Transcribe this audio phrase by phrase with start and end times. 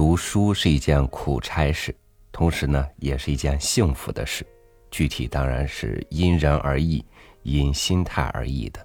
[0.00, 1.94] 读书是一件苦差事，
[2.32, 4.46] 同时呢，也是一件幸福的事。
[4.90, 7.04] 具体当然是因人而异，
[7.42, 8.80] 因心态而异的。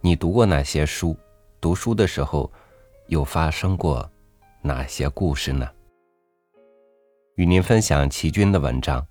[0.00, 1.18] 你读过哪些书？
[1.60, 2.48] 读书的时候，
[3.08, 4.08] 又发生过
[4.62, 5.68] 哪些故事呢？
[7.34, 9.02] 与您分享齐军的文章《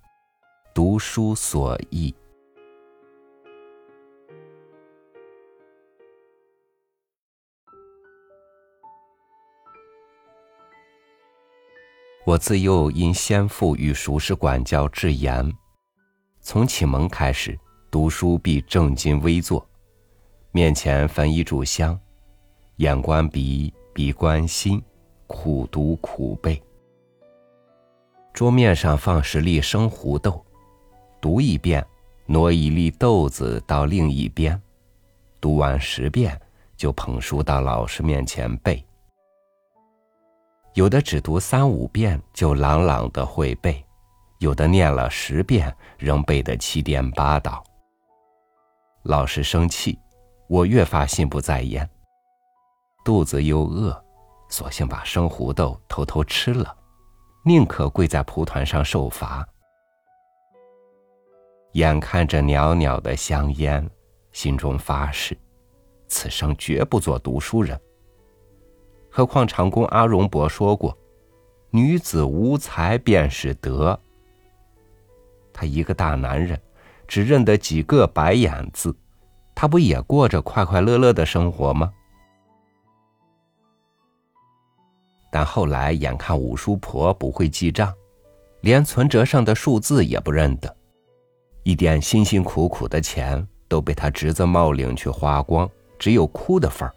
[0.73, 2.09] 读书所忆》。
[12.29, 15.51] 我自幼因先父与熟识管教至严，
[16.41, 17.57] 从启蒙开始，
[17.89, 19.67] 读书必正襟危坐，
[20.51, 21.99] 面前焚一炷香。
[22.75, 24.79] 眼观鼻，鼻观心，
[25.25, 26.61] 苦读苦背。
[28.31, 30.45] 桌面上放十粒生胡豆，
[31.19, 31.83] 读一遍，
[32.27, 34.61] 挪一粒豆子到另一边，
[35.41, 36.39] 读完十遍，
[36.77, 38.85] 就捧书到老师面前背。
[40.79, 43.83] 有的只读三五遍就朗朗的会背，
[44.37, 47.61] 有的念了十遍仍背得七颠八倒。
[49.03, 49.99] 老师生气，
[50.47, 51.85] 我越发心不在焉。
[53.03, 54.01] 肚子又饿，
[54.47, 56.73] 索性把生胡豆偷偷吃了，
[57.43, 59.45] 宁可跪在蒲团上受罚。
[61.73, 63.85] 眼看着袅袅的香烟，
[64.31, 65.37] 心中发誓，
[66.07, 67.77] 此生绝不做读书人。
[69.09, 70.97] 何况长工阿荣伯说过
[71.71, 73.99] ：“女子无才便是德。”
[75.51, 76.59] 他一个大男人，
[77.07, 78.95] 只认得几个白眼字，
[79.53, 81.91] 他不也过着快快乐乐的生活吗？
[85.31, 87.93] 但后来眼看五叔婆不会记账，
[88.61, 90.75] 连存折上的数字也不认得，
[91.63, 96.95] 一点辛辛苦苦的钱都被他侄子冒领去花光，只有哭的份儿。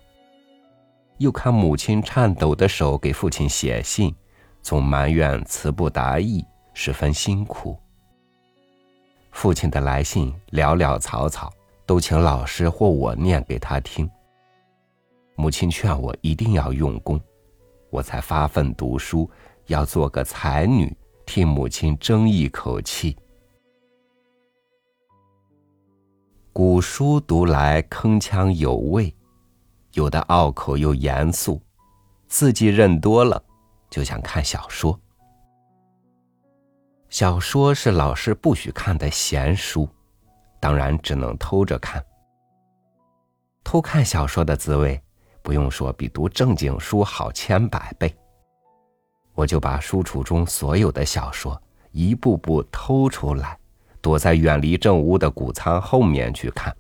[1.23, 4.13] 又看母亲颤抖的手给父亲写信，
[4.61, 7.79] 总埋怨词不达意，十分辛苦。
[9.31, 11.53] 父亲的来信潦潦草草，
[11.87, 14.11] 都请老师或我念给他听。
[15.37, 17.21] 母亲劝我一定要用功。
[17.89, 19.31] 我才发奋读书，
[19.67, 20.93] 要做个才女，
[21.25, 23.17] 替母亲争一口气。
[26.53, 29.15] 古书读来铿锵有味，
[29.93, 31.61] 有的拗口又严肃，
[32.29, 33.43] 字迹认多了，
[33.91, 34.99] 就想看小说。
[37.09, 39.89] 小说是老师不许看的闲书，
[40.59, 42.03] 当然只能偷着看。
[43.63, 45.03] 偷看小说的滋味。
[45.45, 48.15] 不用说，比读正经书好千百倍。
[49.35, 51.61] 我就把书橱中所有的小说
[51.91, 53.59] 一步步偷出来，
[54.01, 56.73] 躲在远离正屋的谷仓后面去看。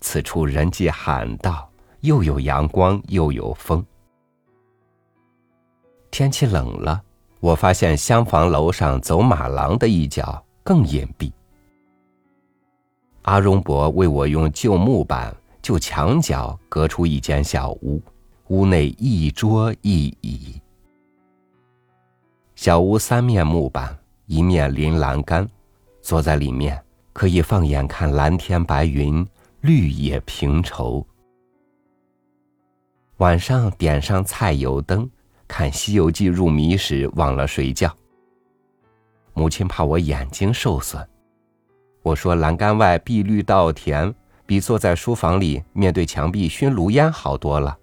[0.00, 1.69] 此处人迹罕到，
[2.00, 3.84] 又有阳光，又有风。
[6.10, 7.02] 天气冷了，
[7.40, 11.32] 我发现厢房楼上走马廊的一角更隐蔽。
[13.22, 15.34] 阿荣伯为我用旧木板。
[15.62, 18.02] 就墙角隔出一间小屋，
[18.48, 20.58] 屋内一桌一椅。
[22.54, 23.94] 小屋三面木板，
[24.24, 25.46] 一面临栏杆，
[26.00, 29.24] 坐在里面可以放眼看蓝天白云、
[29.60, 31.06] 绿野平畴。
[33.20, 35.08] 晚上点上菜油灯，
[35.46, 37.94] 看《西游记》入迷时忘了睡觉。
[39.34, 41.06] 母亲怕我眼睛受损，
[42.02, 44.12] 我说栏杆外碧绿稻田。
[44.46, 47.78] 比坐在书房里面对墙壁熏炉烟好多了。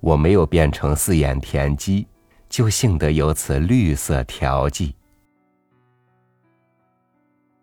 [0.00, 2.06] 我没有变成四眼田鸡，
[2.48, 4.96] 就幸得有此绿色调剂。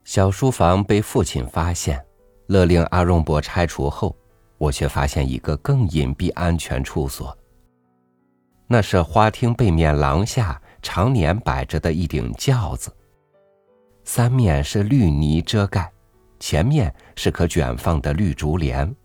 [0.04, 2.00] 小书房被父亲发现，
[2.46, 4.16] 勒令阿荣伯拆除后，
[4.60, 7.36] 我却发现一个更隐蔽安全处所。
[8.68, 12.96] 那是花厅背面廊下常年摆着的一顶轿子，
[14.04, 15.92] 三面是绿泥遮盖。
[16.40, 18.96] 前面是可卷放的绿竹帘，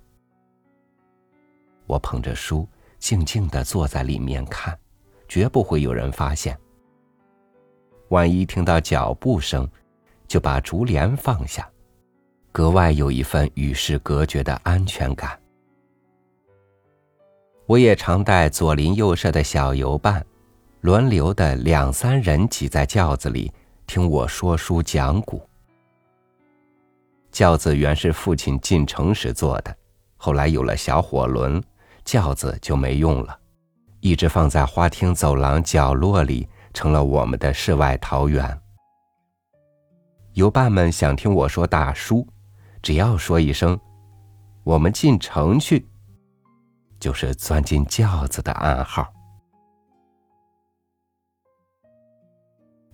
[1.87, 2.69] 我捧着书，
[3.01, 4.79] 静静的坐在里面看，
[5.27, 6.57] 绝不会有人发现。
[8.11, 9.69] 万一听到脚步声，
[10.29, 11.69] 就把竹帘放下，
[12.53, 15.37] 格外有一份与世隔绝的安全感。
[17.67, 20.25] 我也常带左邻右舍的小游伴，
[20.83, 23.51] 轮流的两三人挤在轿子里，
[23.87, 25.41] 听我说书讲古。
[27.33, 29.75] 轿子原是父亲进城时坐的，
[30.19, 31.63] 后来有了小火轮，
[32.05, 33.35] 轿子就没用了，
[34.01, 38.61] 一直放在花厅走廊角落里，成了我们的世外桃源。
[40.35, 42.29] 游伴们想听我说大书，
[42.83, 43.79] 只要说一声
[44.65, 45.89] “我们进城去”，
[47.05, 49.07] 就是钻进轿子的暗号。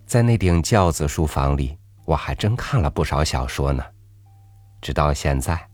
[0.05, 3.81] 在那顶轿子书房里，我还真看了不少小说呢。
[4.83, 5.65] 直到现在，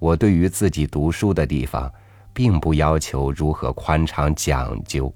[0.00, 1.88] 我对于自己读书的地方，
[2.34, 5.14] 并不要求如何宽敞讲究。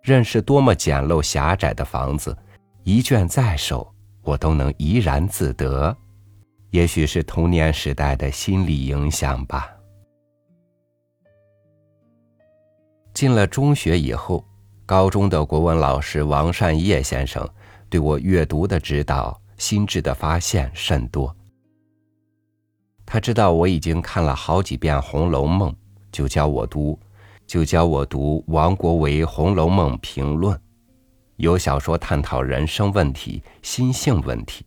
[0.00, 2.34] 认识多么简陋狭窄的房子，
[2.82, 5.94] 一卷在手，我都能怡然自得。
[6.70, 9.73] 也许是童年时代的心理影响吧。
[13.14, 14.44] 进了中学以后，
[14.84, 17.48] 高中的国文老师王善业先生
[17.88, 21.34] 对我阅读的指导、心智的发现甚多。
[23.06, 25.70] 他知道我已经看了好几遍《红楼梦》，
[26.10, 26.98] 就教我读。
[27.46, 30.56] 就教我读王国维《红楼梦评论》，
[31.36, 34.64] 有小说探讨人生问题、心性问题。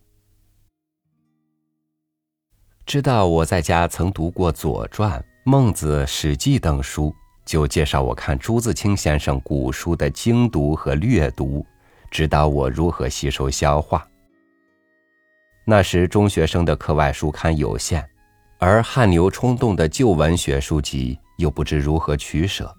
[2.86, 7.12] 知道我在家曾读过《左传》《孟子》《史记》等书，
[7.48, 11.64] 就介绍我看朱自清先生古书的精读和略读，
[12.10, 14.06] 指导我如何吸收消化。
[15.64, 18.06] 那时中学生的课外书刊有限，
[18.58, 21.18] 而汗牛充栋的旧文学书籍。
[21.38, 22.74] 又不知如何取舍，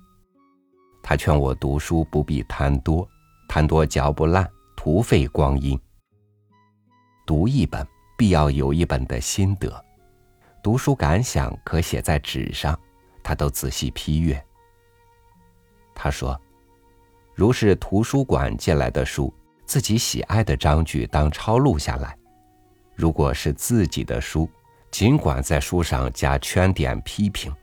[1.02, 3.08] 他劝我读书不必贪多，
[3.48, 4.46] 贪多嚼不烂，
[4.76, 5.80] 徒费光阴。
[7.26, 7.88] 读一本
[8.18, 9.84] 必要有一本的心得，
[10.62, 12.78] 读书感想可写在纸上，
[13.24, 14.46] 他都仔细批阅。
[16.02, 16.40] 他说，
[17.36, 19.34] 如是图书馆借来的书，
[19.66, 22.16] 自己喜爱的章句当抄录下来；
[22.96, 24.50] 如果是自己的书，
[24.92, 27.54] 尽管在书上加圈点批评。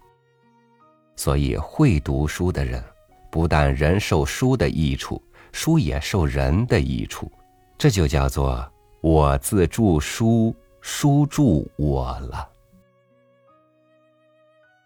[1.16, 2.84] 所以，会读书的人，
[3.30, 7.32] 不但人受书的益处，书也受人的益处，
[7.78, 12.46] 这就叫做我自助书，书助我了。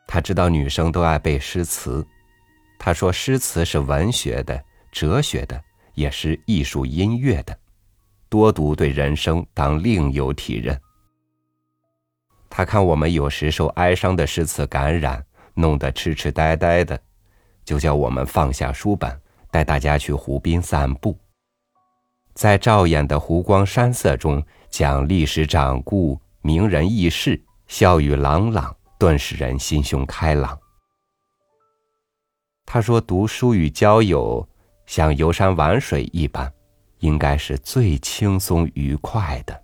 [0.06, 2.06] 他知道女生都爱背诗词，
[2.80, 5.62] 他说诗词是文学的、哲学的，
[5.94, 7.56] 也是艺术音乐的，
[8.28, 10.76] 多读对人生当另有体认。
[12.48, 15.24] 他看我们有时受哀伤的诗词感染。
[15.52, 16.98] 弄得痴痴呆呆的，
[17.64, 21.18] 就叫我们放下书本，带大家去湖边散步。
[22.34, 30.58] 在照眼的湖光山色中，讲历史掌故、名人轶事，笑语朗朗，顿使人心胸开朗。
[32.66, 34.48] 他说：“读书与交友，
[34.86, 36.52] 像游山玩水一般，
[36.98, 39.62] 应该是最轻松愉快的。”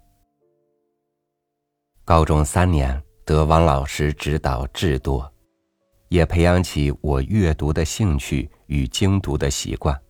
[2.05, 5.33] 高中三年，得王老师指导至多。
[6.09, 10.01] 也培养起我阅读的兴趣与精读的习惯。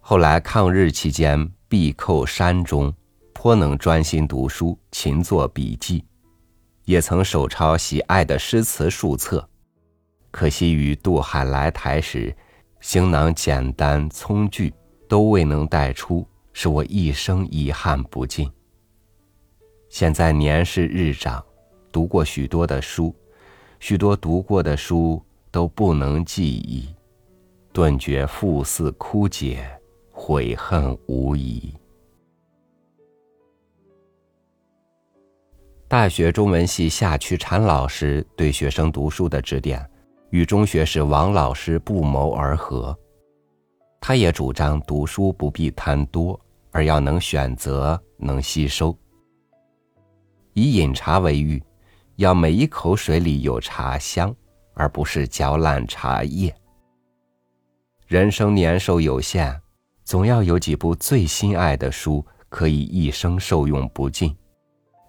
[0.00, 2.90] 后来抗日期间闭寇山中，
[3.34, 6.02] 颇能专心读书，勤做笔记，
[6.86, 9.46] 也曾手抄喜爱的诗词数册。
[10.30, 12.34] 可惜于渡海来台时，
[12.80, 14.72] 行囊简单葱具，
[15.08, 18.50] 都未能带出，使我一生遗憾不尽。
[19.88, 21.44] 现在年事日长，
[21.90, 23.14] 读过许多的书。
[23.80, 26.88] 许多读过的书都不能记忆，
[27.72, 29.64] 顿觉复似枯竭，
[30.10, 31.72] 悔恨无已。
[35.86, 39.88] 大学中文系夏曲禅老师对学生读书的指点，
[40.30, 42.96] 与中学时王老师不谋而合。
[44.00, 46.38] 他也主张读书不必贪多，
[46.70, 48.96] 而要能选择，能吸收。
[50.54, 51.62] 以饮茶为喻。
[52.16, 54.34] 要每一口水里有茶香，
[54.74, 56.52] 而不是嚼烂茶叶。
[58.08, 59.56] 人生年寿有限，
[60.02, 64.34] 总要有几部最心爱的书，可以一生受用不尽；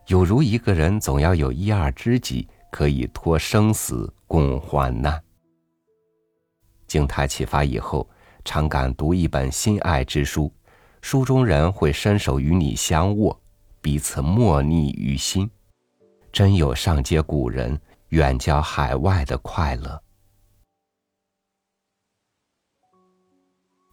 [0.06, 5.22] 有如一个人，总要有一二知己，可以托生死共患难。
[6.88, 8.10] 经他启发以后，
[8.44, 10.52] 常感读一本心爱之书，
[11.02, 13.40] 书中人会伸手与你相握，
[13.82, 15.50] 彼此默逆于心。
[16.32, 20.02] 真有上接古人、远交海外的快乐。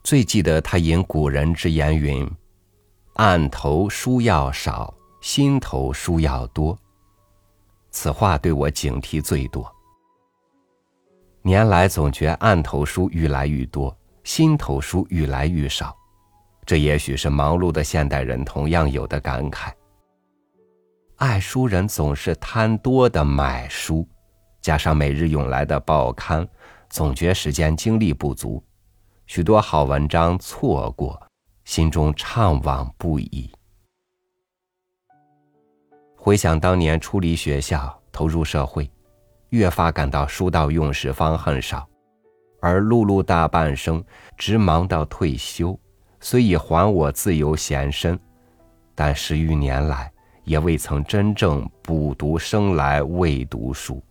[0.04, 2.30] 最记得他引古人之言云
[3.16, 6.78] ：“案头书要少，心头书要多。”
[7.96, 9.74] 此话对我警惕最多。
[11.40, 15.96] 年来总觉案头书愈来愈多，心头书愈来愈少，
[16.66, 19.72] 这也许是忙碌的现代人同样有的感慨。
[21.16, 24.06] 爱书人总是贪多的买书，
[24.60, 26.46] 加上每日涌来的报刊，
[26.90, 28.62] 总觉时间精力不足，
[29.24, 31.18] 许多好文章错过，
[31.64, 33.50] 心中怅惘不已。
[36.26, 38.90] 回想当年出离学校，投入社会，
[39.50, 41.88] 越发感到书到用时方恨少，
[42.60, 44.04] 而碌碌大半生，
[44.36, 45.78] 直忙到退休，
[46.18, 48.18] 虽已还我自由闲身，
[48.92, 54.02] 但十余年来也未曾真正补读生来未读书。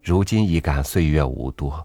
[0.00, 1.84] 如今已感岁月无多，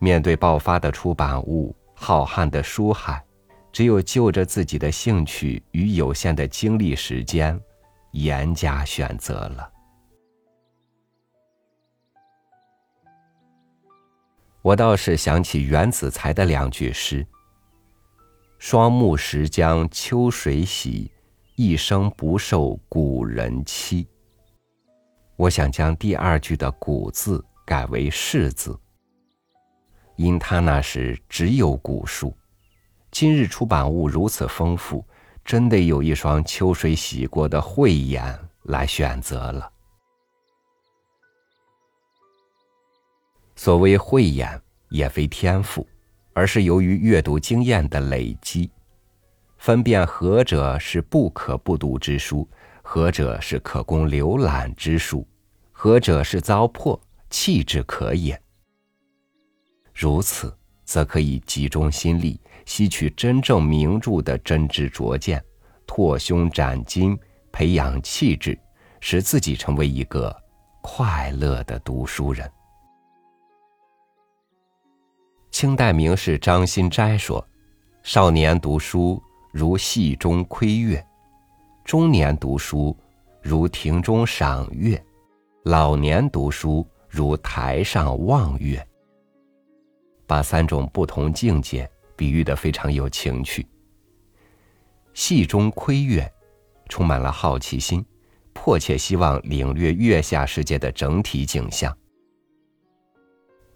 [0.00, 3.24] 面对爆发的出版物、浩瀚的书海，
[3.72, 7.58] 只有就着自己的兴趣与有限的精力时间，
[8.10, 9.72] 严加选择了。
[14.60, 17.26] 我倒是想起袁子才的两句诗
[18.60, 21.10] ：“双目时将秋水洗，
[21.56, 24.06] 一生不受古人欺。”
[25.34, 28.78] 我想将第二句的“古”字改为“世”字，
[30.14, 32.32] 因他那时只有古书，
[33.12, 35.04] 今日出版物如此丰富，
[35.44, 39.70] 真得有一双秋水洗过的慧眼来选择了。
[43.54, 45.86] 所谓慧眼，也非天赋，
[46.32, 48.70] 而是由于阅读经验的累积，
[49.58, 52.48] 分辨何者是不可不读之书。
[52.80, 55.26] 何者是可供浏览之书？
[55.70, 58.40] 何者是糟粕弃之可也？
[59.94, 65.42] 如此，则可以集中心力，吸取真正名著的真知灼见，
[65.86, 67.18] 拓胸展襟，
[67.50, 68.58] 培养气质，
[69.00, 70.34] 使自己成为一个
[70.82, 72.50] 快乐的读书人。
[75.50, 77.46] 清代名士张心斋说
[78.02, 81.04] ：“少年读书如戏中窥月。”
[81.84, 82.96] 中年读书
[83.42, 85.04] 如庭中赏月，
[85.64, 88.84] 老年读书如台上望月。
[90.26, 91.90] 把三种不同境界
[92.22, 93.66] 比喻的非常有情趣。
[95.12, 96.32] 戏中窥月，
[96.88, 98.04] 充满了好奇心，
[98.52, 101.92] 迫切希望领略月下世界的整体景象。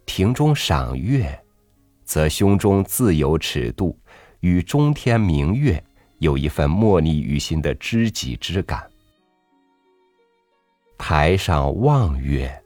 [0.06, 1.36] 庭中赏月，
[2.04, 3.98] 则胸中自有尺度，
[4.38, 5.82] 与中天明月。
[6.18, 8.88] 有一份莫逆于心的知己之感。
[10.96, 12.62] 台上望月，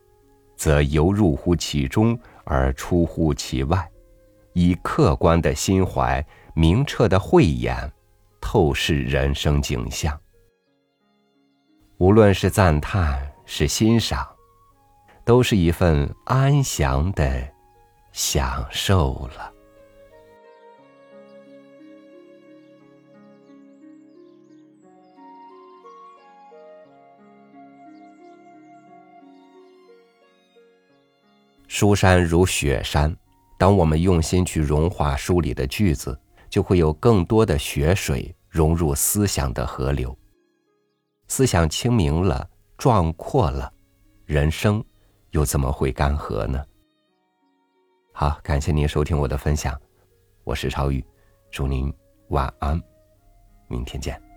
[0.57, 3.91] 则游入乎其中而出乎其外，
[4.53, 7.93] 以客观的心怀、明澈的慧眼，
[8.41, 10.19] 透视人生景象。
[11.99, 14.27] 无论是赞叹是欣赏，
[15.25, 17.49] 都是一份安详的
[18.13, 19.53] 享受了。
[31.69, 33.17] 书山如雪山，
[33.61, 40.17] 当我们用心去融化书里的句子，就会有更多的雪水融入思想的河流。
[41.29, 42.49] 思想清明了，
[42.79, 43.71] 壮阔了，
[44.25, 44.83] 人生
[45.33, 46.65] 又怎么会干涸呢？
[48.15, 49.79] 好，感谢您收听我的分享，
[50.43, 51.05] 我是超宇，
[51.51, 51.93] 祝您
[52.31, 52.81] 晚安，
[53.69, 54.30] 明天见。